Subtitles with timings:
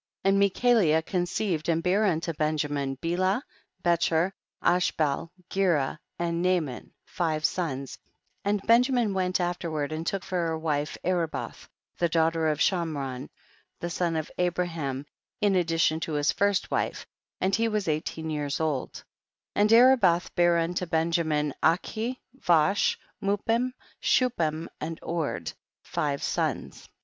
[0.23, 0.29] 22.
[0.33, 3.43] And Mechalia conceived and bare unto Benjamin Bela,
[3.83, 7.99] Becher, Ashbel, Gera and Naaman, five sons;
[8.43, 11.67] and Benjamin went afterward and took for a wife Aribath,
[11.99, 13.29] the daugh ter of Shomron,
[13.79, 15.05] the son of Abraham,
[15.39, 17.05] in addition to his first wife,
[17.39, 19.03] and he was eighteen years old;
[19.53, 26.89] and Aribath bare unto Benjamin Achi, Vosh, Mupim, Chupim, and Ord; five sons.